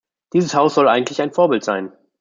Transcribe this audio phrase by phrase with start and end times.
[0.33, 1.93] Dieses Haus soll eigentlich ein Vorbild sein.